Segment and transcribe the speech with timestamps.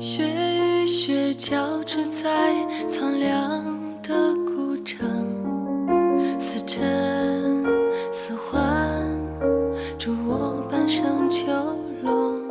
[0.00, 2.54] 雪与雪交织在
[2.88, 3.62] 苍凉
[4.02, 5.06] 的古城，
[6.38, 7.62] 似真
[8.10, 8.62] 似幻，
[9.98, 11.52] 助我半生囚
[12.02, 12.48] 笼。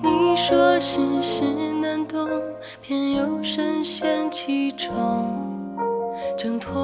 [0.00, 1.44] 你说世事
[1.82, 2.28] 难懂，
[2.80, 4.94] 偏又深陷其中，
[6.38, 6.80] 挣脱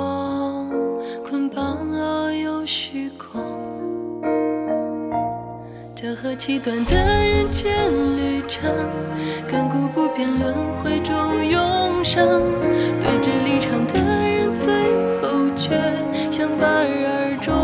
[6.03, 7.73] 这何其短的人间
[8.17, 8.69] 旅程，
[9.49, 10.53] 亘古不变轮
[10.83, 11.15] 回中
[11.49, 12.43] 永生。
[13.01, 14.67] 对峙离场的人，最
[15.21, 15.81] 后却
[16.29, 17.55] 相伴而终。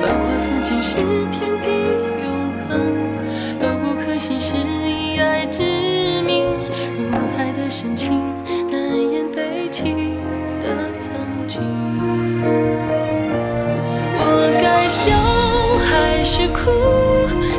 [0.00, 0.98] 繁华似锦是
[1.32, 1.66] 天地
[2.22, 2.30] 永
[2.68, 2.78] 恒，
[3.60, 5.64] 牢不可信是以爱之
[6.22, 6.44] 名。
[6.96, 8.22] 如海的深情，
[8.70, 10.14] 难言悲戚
[10.62, 11.10] 的曾
[11.48, 11.60] 经。
[14.20, 14.22] 我
[14.62, 15.37] 该笑
[16.18, 16.68] 还是哭？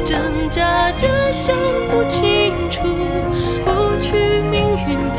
[0.04, 1.56] 挣扎着想
[1.90, 2.82] 不清楚。
[3.64, 5.19] 不屈命运的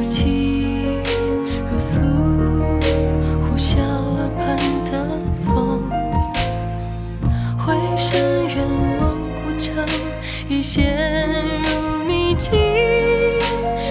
[0.00, 1.02] 如泣
[1.70, 2.00] 如诉，
[3.42, 4.56] 呼啸耳畔
[4.86, 5.06] 的
[5.44, 5.90] 风，
[7.58, 8.56] 回身远
[8.98, 9.84] 望古城
[10.48, 10.96] 已陷
[11.62, 12.50] 入迷境，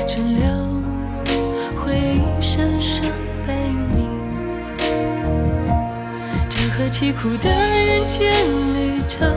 [0.07, 0.47] 沉留
[1.77, 3.05] 回忆声声
[3.45, 3.53] 悲
[3.95, 4.09] 鸣。
[6.49, 8.33] 这何其苦的人间
[8.73, 9.31] 旅程，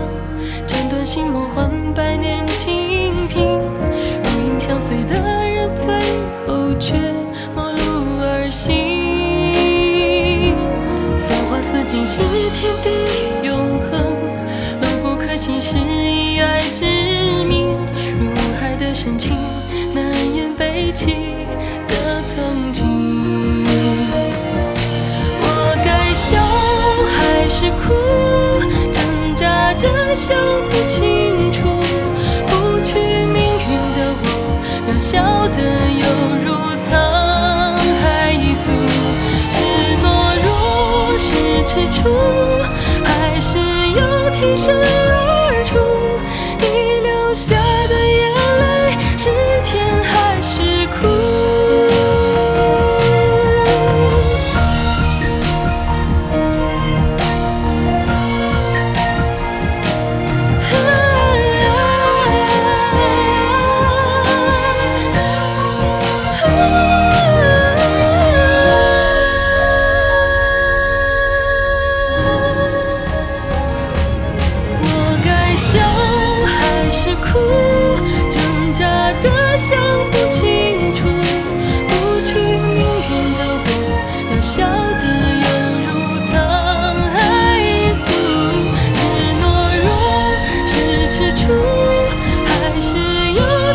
[0.66, 3.60] 斩断心魔换百年清贫。
[30.25, 30.38] 想
[30.71, 31.59] 不清楚。
[32.47, 32.50] 不
[32.84, 32.94] 屈
[33.34, 34.25] 命运的我，
[34.87, 35.10] 渺小
[35.49, 35.59] 的
[35.99, 36.06] 犹
[36.44, 36.47] 如
[36.78, 36.87] 沧
[37.99, 38.65] 海一粟。
[39.50, 39.59] 是
[40.00, 40.05] 懦
[40.44, 40.49] 弱，
[41.19, 41.27] 是
[41.66, 42.06] 踟蹰，
[43.03, 43.10] 还
[43.41, 43.59] 是
[43.99, 44.00] 要
[44.31, 44.72] 挺身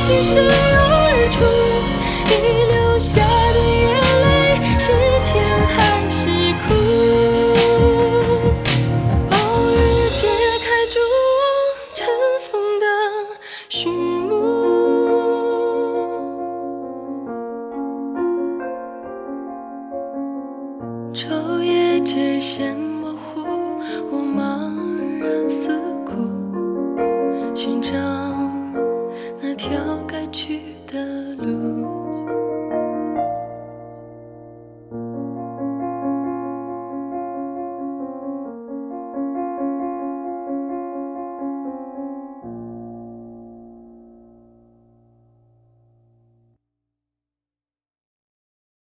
[0.07, 0.51] 挺身而
[1.31, 1.35] 出？
[2.29, 2.33] 你
[2.71, 3.85] 流下的眼
[4.23, 4.25] 泪，
[4.79, 4.85] 是
[5.25, 5.29] 甜
[5.75, 5.77] 还
[6.09, 6.17] 是
[6.63, 6.65] 苦？
[9.29, 9.35] 暴
[9.69, 9.75] 雨
[10.13, 10.19] 揭
[10.63, 10.95] 开蛛
[11.37, 11.39] 网
[11.93, 12.07] 尘
[12.39, 12.49] 封
[12.79, 12.85] 的
[13.67, 14.31] 序幕，
[21.13, 21.19] 昼
[21.61, 23.43] 夜界限模糊，
[24.09, 24.76] 我茫
[30.87, 32.06] 的路。